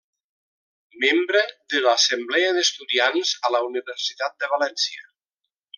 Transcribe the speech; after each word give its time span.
Membre 1.03 1.43
de 1.73 1.83
l'Assemblea 1.89 2.49
d'Estudiants 2.57 3.37
a 3.51 3.55
la 3.57 3.65
Universitat 3.71 4.37
de 4.45 4.51
València. 4.59 5.09